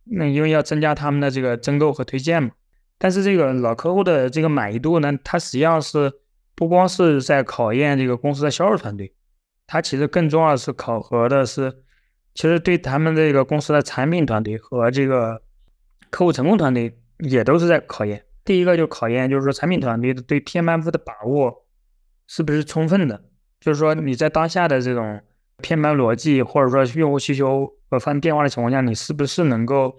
[0.02, 2.50] 那因为要增加他们的这个增购和推荐嘛。
[2.98, 6.12] 但是这个老客户的这个满意度呢，它实际上是
[6.56, 9.14] 不光是在考验这个公司的销售团队，
[9.64, 11.84] 它其实更重要的是考核的是。
[12.36, 15.40] 其实对他们这个公司的产品团队和这个
[16.10, 18.22] 客户成功团队也都是在考验。
[18.44, 21.64] 第一个就考验，就是说产品团队对 PMF 的把握
[22.26, 23.24] 是不是充分的，
[23.58, 25.20] 就是说你在当下的这种
[25.62, 29.96] PMF 逻辑或者说用户需求和发生变化的情况下，你是不是能够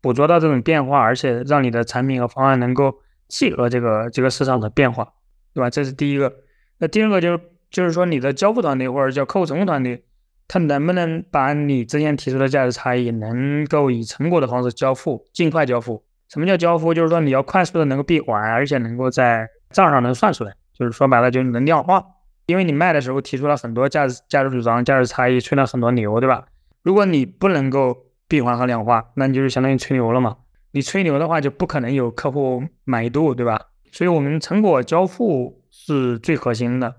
[0.00, 5.12] 捕捉到这种变化，而且让你的产品和方案能够契合这个这个市场的变化，
[5.52, 5.68] 对吧？
[5.68, 6.32] 这是第一个。
[6.78, 10.04] 那第二个就是就是说你的交付团队或者叫客户成功团队。
[10.52, 16.02] 他能不能把你之前提出的价值差异，能够以成果的方式交付，尽快交付？
[16.28, 16.92] 什么叫交付？
[16.92, 22.04] 就是说你要快速的能够闭环，而且能够在账上能算出来，就是说白了就是能量化。
[22.46, 26.46] 因为你卖的时候提出了很多价值、价值主张、价值差异，吹了很多牛，对吧？
[26.82, 30.36] 如果你不能够闭环和量化，那你就是相当于吹牛了嘛。
[30.72, 33.68] 你吹牛的话，就不可能有客户满意度，对吧？
[33.92, 36.96] 所以我们成果交付是最核心的。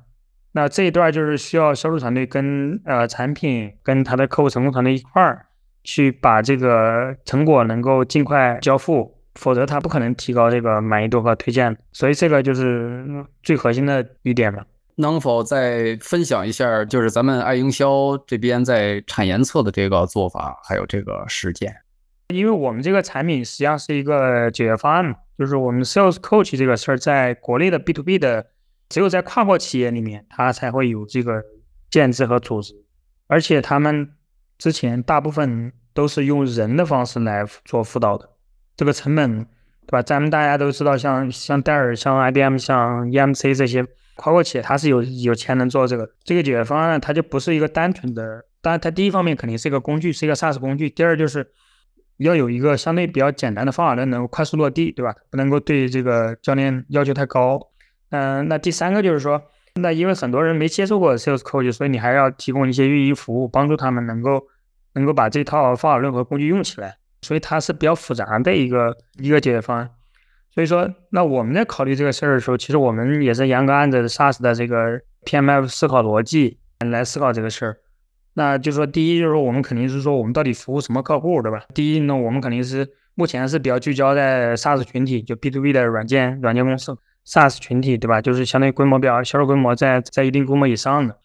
[0.54, 5.46] 那这一段就是需要销售团队跟呃产品跟他的客户成功团队一块儿
[5.82, 11.78] 去把这个成果能够尽快交付，否则他不可能提高这个满意度和推荐。
[11.94, 14.68] 所以这个就是最核心的一点了。
[14.96, 21.74] 能否再分享一下，就是咱们爱营销这边在产研测的这个做法，还有这个实践？
[22.28, 28.48] 因为我们这个产品实际上是一个解决方案嘛，就是我们 Sales Coach 这个事儿，在国内的 B to B 的。
[28.92, 31.42] 只有在跨国企业里面，它才会有这个
[31.90, 32.74] 建制和组织，
[33.28, 34.12] 而且他们
[34.58, 38.30] 之前大部分都是用人的方式来做辅导的，
[38.76, 39.46] 这个成本，
[39.88, 40.02] 对吧？
[40.02, 48.46] 咱们大家都知道，像像戴尔、像 IBM、像 EMC 这些跨国企业，它是有有钱能做这个这个解决方案，它就不是一个单纯的。
[48.62, 50.90] 当然，它第一方面肯定是一个工具，是一个 SaaS 工具。
[50.90, 51.50] 第二就是
[52.18, 55.16] 要有一个相对比较简单的方法论，能够快速落地，对吧？
[55.32, 57.71] 不能够对这个教练要求太高。
[58.12, 59.42] 嗯，那第三个就是说，
[59.76, 64.48] 那因为很多人没接触过 Sales Coach，所以你还要提供一些运营服务，帮助他们能够
[64.94, 66.96] 能够把这套方法论和工具用起来。
[67.24, 69.90] 所以它是比较复杂的一个一个解决方案。
[70.54, 77.78] 所以说，那我们在考虑这个事儿的时候，其实我们也是严格按照 SaaS 的这个 PMF 思考逻辑来思考这个事儿。
[78.34, 81.64] 那就说，第一就是说，我们肯定是说我们到底服务什么客户，对吧？
[81.74, 86.98] 第一呢，我们肯定是目前是比较聚焦在 SaaS 群体，就 B to B 的软件软件公司。
[87.26, 88.22] SaaS 群体对吧？
[88.22, 91.18] 就是相当于规模比较销售规模在在一定规模以上的，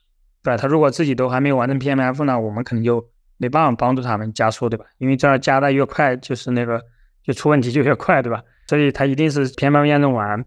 [0.42, 0.56] 对吧？
[0.56, 4.84] 他如果自己都还没有完成 PMF 呢，我们肯定就没办法帮助他们加速，对吧？
[4.98, 6.82] 因为这样加的越快，就是那个
[7.24, 8.42] 就出问题就越快，对吧？
[8.66, 10.44] 所以它一定是 PMF 验证完，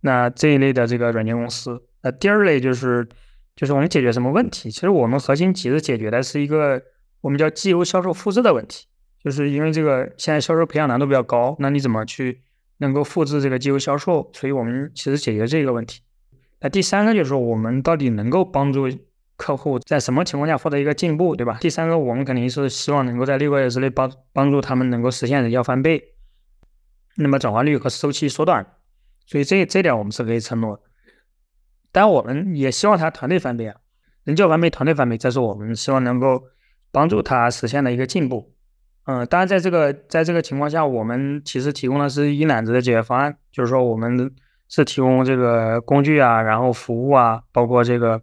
[0.00, 1.82] 那这一类的这个软件公司。
[2.02, 3.08] 那第二类就是
[3.54, 4.70] 就是我们解决什么问题？
[4.70, 6.82] 其实我们核心其实解决的是一个
[7.20, 8.86] 我们叫机油销售复制的问题，
[9.22, 12.42] 就是因为这个现在销售培养难度比较高，那你怎么去？
[12.80, 16.00] 能够复制这个机构销售，所以我们其实解决这个问题。
[16.60, 18.86] 那第三个就是说，我们到底能够帮助
[19.36, 21.56] 客户在什么情况下获得一个进步，对吧？
[21.60, 26.02] 第三个，我们肯定是希望能够在六个月之内帮帮助他们能够实现人效翻倍，
[27.16, 28.66] 那么转化率和周期缩短。
[29.26, 30.82] 所以这这点我们是可以承诺。
[31.92, 33.76] 但我们也希望他团队翻倍啊，
[34.24, 36.42] 人教翻倍，团队翻倍，这是我们希望能够
[36.92, 38.49] 帮助他实现的一个进步。
[39.10, 44.30] 嗯，当然，在这个在这个情况下，我们其实提供的是一揽子的解决方案，就是说我们
[44.68, 48.22] 是提供这个工具啊，然后服务啊，包括这个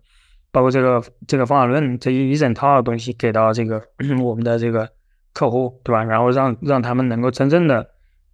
[0.50, 3.84] 包括这个这个方法论这一一整套的东西给到这个
[4.24, 4.90] 我们的这个
[5.34, 6.04] 客户，对吧？
[6.04, 7.86] 然后让让他们能够真正的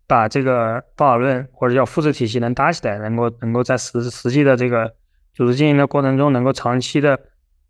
[0.06, 4.94] 把这个方法论或者叫复制体系能搭起来，能够能够在实实际的这个
[5.34, 7.20] 组织经营的过程中，能够长期的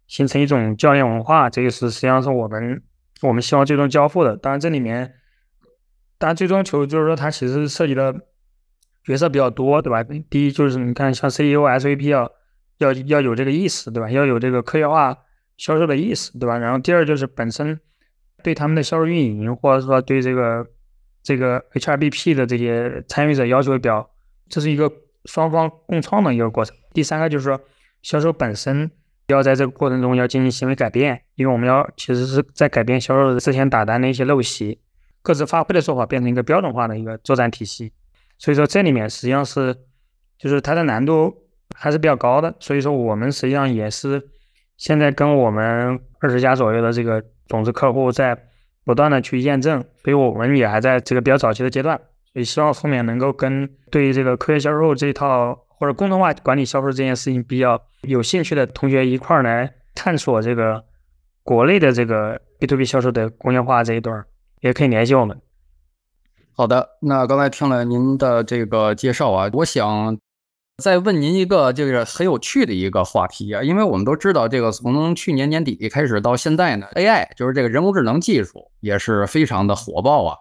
[0.07, 2.81] 形成一种教练文化，这个是实际上是我们
[3.21, 4.35] 我们希望最终交付的。
[4.35, 5.13] 当然这里面，
[6.17, 8.13] 当然最终求就是说它其实涉及的
[9.03, 10.03] 角色比较多，对吧？
[10.29, 12.31] 第一就是你看像 CEO、SVP 要
[12.77, 14.09] 要要有这个意识，对吧？
[14.09, 15.17] 要有这个科学化
[15.57, 16.57] 销售的意识，对吧？
[16.57, 17.79] 然后第二就是本身
[18.43, 20.65] 对他们的销售运营，或者说对这个
[21.21, 24.09] 这个 HRBP 的这些参与者要求比较，
[24.49, 24.91] 这是一个
[25.25, 26.75] 双方共创的一个过程。
[26.93, 27.59] 第三个就是说
[28.01, 28.91] 销售本身
[29.27, 34.79] 要在这个过程中要进行行为改变，因为我们要其实是在改变销售之前打单的一些陋习，
[35.21, 37.91] 各自发挥的做法变成一个标准化的一个作战体系。
[38.37, 39.75] 所以说这里面实际上是
[40.37, 41.33] 就是它的难度
[41.75, 42.53] 还是比较高的。
[42.59, 44.21] 所以说我们实际上也是
[44.77, 48.37] 现在跟我们二十家左右的这个种子客户在
[48.83, 51.99] 不断的去验证，所以我们也还在这个比较早期的阶段。
[52.33, 60.83] 所以希望后面能够跟对于这个科学销售这一套或者共同化管理销售这件事情比较有兴趣的同学一块儿来探索这个
[61.43, 64.25] 国内的这个 B to B 销售的工业化这一段，
[64.61, 65.39] 也可以联系我们。
[66.55, 70.17] 好的，那刚才听了您的这个介绍啊，我想
[70.77, 80.37] 再问您一个就是很有趣的一个话题啊，因为我们都知道，这个从去年年底开始到现在呢，AI 就是这个人工智能技术也是非常的火爆啊。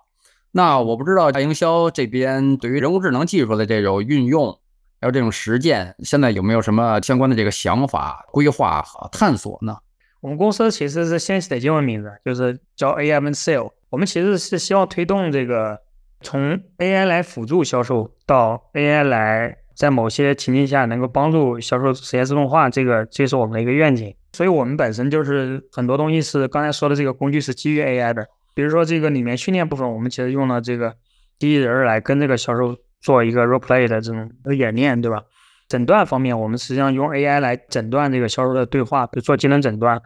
[0.52, 4.52] 那我不知道大营销这边对于人工智能技术的这种运用，
[5.00, 9.78] 还有这种实践，现在有没有什么相关的这个想法、规划和探索呢？
[10.22, 13.72] 我们公司其实是先起的英文名字，就是叫 AM Sale。
[13.90, 15.78] 我们其实是希望推动这个。
[16.24, 24.14] 从 AI 来辅助销售，到 AI 来在某些情境下能够帮助销售实现自动化，这个这是我们的一个愿景。
[24.32, 28.24] 所以，我们本身就是很多东西是刚才说的这个工具是基于 AI 的。
[28.54, 30.94] 比如说，这个里面训练部分，我们其实用了这个
[31.40, 35.24] 机器人来跟这个销售做一个 role play 的这种演练，对吧？
[35.72, 39.98] 诊断方面，我们实际上用 AI 来诊断这个销售的对话，比如做技能诊断，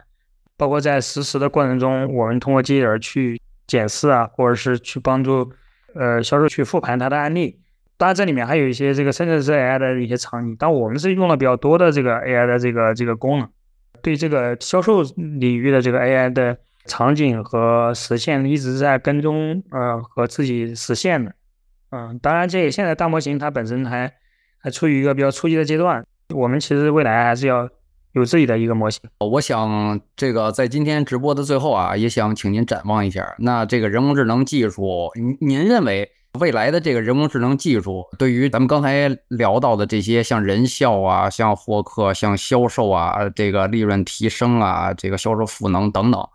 [0.57, 5.51] 包括在实时的过程中，我们通过机器人去检视啊，或者是去帮助。
[5.99, 7.59] 呃，销售去复盘它的案例，
[7.97, 13.49] 当然这里面还有一些这个甚至是 AI 的一些场景，但我们是用了比较多的这个 AI 的这个这个功能，
[14.03, 21.35] 对这个销售领域的这个 AI 的场景和实现一直在跟踪，呃，和自己实现的，
[21.89, 24.13] 嗯，当然这现在大模型它本身还
[24.67, 26.05] 还处于一个比较初级的阶段，
[26.35, 27.69] 我们其实未来还是要。
[28.13, 33.35] 有自己的一个模型，我想这个在今天直播的最后啊，也想请您展望一下。
[33.39, 36.11] 那这个人工智能技术，您您认为
[36.41, 46.27] 未来的这个人工智能技术，对于咱们刚才聊到的这些像人效啊、像获客、像销售啊、这个利润提升啊、这个销售赋能等等，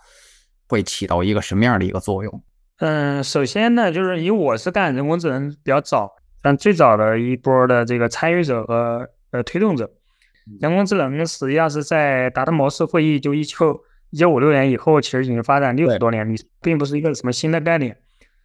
[0.69, 2.43] 会起到一个什么样的一个作用？
[2.77, 6.11] 嗯，首先呢，就是以我是干人工智能比较早，
[6.41, 9.89] 但最早的一波的这个参与者和呃推动者。
[10.59, 17.95] 人工智能实际上是在达特茅斯会议就一九一九五六年以后，其实已经发展六十多年历史，并不是一个什么新的概念。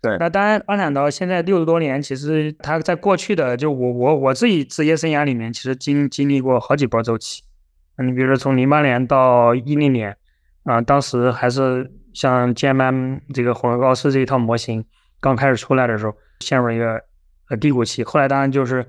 [0.03, 7.43] 对，那当然发展到现在六十多年，其实它在过去的就我我我自己职业生涯里面，其实经经历过好几波周期。
[8.05, 10.15] 你比如说从零八年到一零年，
[10.65, 14.85] 啊，当时还是像 GMM 这个混合高斯这一套模型
[15.19, 17.03] 刚开始出来的时候，陷入一个
[17.49, 18.05] 呃低谷期。
[18.05, 18.87] 后来当然就是。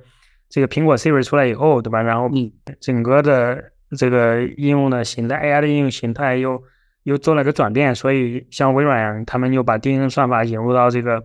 [0.49, 2.01] 这个苹果 Siri 出来以后，对吧？
[2.01, 2.31] 然后
[2.79, 3.61] 整个的
[3.97, 6.63] 这个应用的形态，AI 的应用形态又
[7.03, 7.93] 又做了个转变。
[7.93, 11.21] 所以像微软他们又把定义算法引入到这个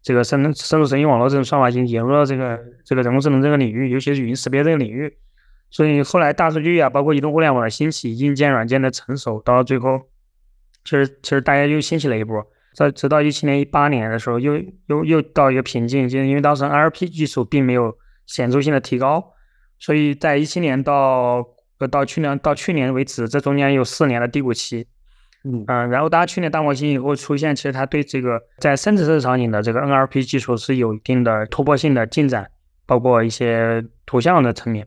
[0.00, 5.18] 这个深深度神经网络这种算法引引入到这个这个人工智能这个领域，尤其是语音识别这个领域。
[5.70, 10.00] 所以后来大数据啊，包括移动互联网的兴起，硬件软件的成熟，到最后，
[10.82, 12.42] 其实其实大家又兴起了一波。
[12.74, 14.54] 在直到一七年、一八年的时候，又
[14.86, 17.96] 又又到一个瓶颈，就是因为当时 NLP 技术并没有。
[18.24, 19.32] 显著性的提高，
[19.80, 21.44] 所以在一七年到
[21.78, 24.86] 呃到去年到去年为止，这中间有四年的低谷期，
[25.44, 32.48] 嗯然后大家去年大模型以后出现，其实它对这个在生成式场景的这个 NLP 技术是有一定的突破性的进展，
[32.86, 34.86] 包括一些图像的层面，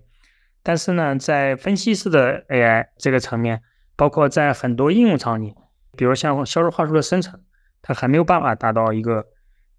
[0.63, 3.61] 但是呢，在分析式的 AI 这个层面，
[3.97, 5.53] 包括在很多应用场景，
[5.97, 7.39] 比如像销售话术的生成，
[7.85, 9.23] 它还没有办法达到一个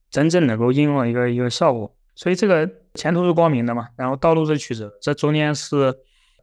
[0.09, 2.71] 真正能够应用的一个一个效果，所以这个。
[2.97, 5.95] 前途是光明的嘛，然后道路是曲折，这中间是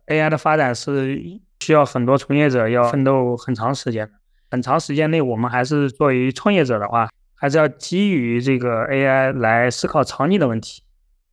[0.05, 1.20] AI 的发展是
[1.61, 4.07] 需要很多从业者要奋斗很长时间，
[4.51, 10.84] 很长时间内我们还是作为创业者的话，还是要基于这个 AI 来思考场景的问题。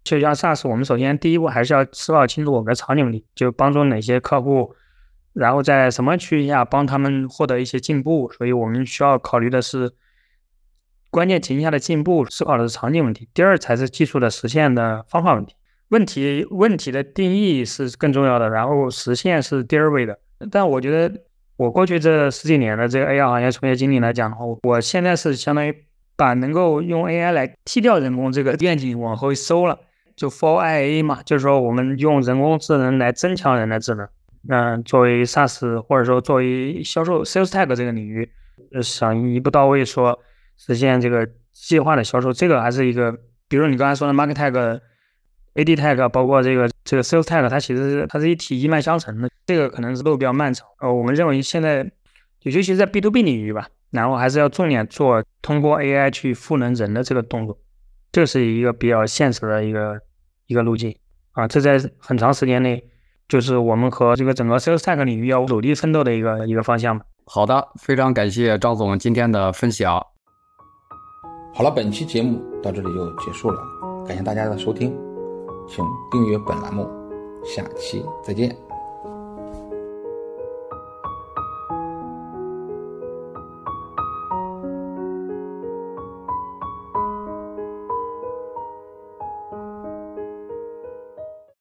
[0.02, 4.74] 就像 SaaS，我们首先第一步还是要思考清楚我们的场景里，就帮助哪些客户，
[5.34, 9.92] 然后在什么区域下帮他们获得一些进步，所以我们需要考虑的是
[11.10, 15.54] 关键情境下的进步，思考的是场景问题；第二才是技术的实现的方法问题。
[15.88, 20.18] 问题问题的定义是更重要的，然后实现是第二位的。
[20.50, 21.22] 但我觉得
[21.56, 25.74] 我过去这十几年的这个 AI 行业从业经历来讲的话，我现在是相当于
[26.16, 29.78] 把能够用 AI 来替掉人工这个愿景往后收了，
[30.14, 34.08] 就 For IA 嘛，就是说我们用人工智能来增强人的智能。
[34.48, 38.30] 嗯，作为 SaaS 或者说作为销售 Sales Tag 这个领域，
[38.80, 40.18] 想一步到位说
[40.66, 43.12] 实现这个计划的销售，这个还是一个，
[43.48, 44.80] 比如你刚才说的 Market Tag。
[45.56, 50.64] AD tag 包括这个这个 sales tag，它其实是它是一体一脉相承的，这个可能是路比较漫长。
[50.78, 51.82] 呃，我们认为现在，
[52.42, 57.58] 尤其是在 B to B 领域吧，然后还是要重点做通过 AI 去赋能人的这个动作，
[58.12, 60.00] 这是一个比较现实的一个
[60.46, 60.96] 一个路径
[61.32, 61.48] 啊。
[61.48, 62.84] 这在很长时间内，
[63.28, 67.04] 就是我们和这个整个 sales tag 领域要努力奋斗的一个一个方向吧。
[67.26, 70.06] 好的，非常感谢张总今天的分享。
[71.52, 73.60] 好了，本期节目到这里就结束了，
[74.06, 74.96] 感谢大家的收听。
[75.68, 76.88] 请订阅本栏目，
[77.44, 78.69] 下期再见。